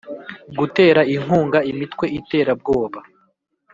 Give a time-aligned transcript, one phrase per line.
[0.59, 2.99] gutera inkunga imitwe iterabwoba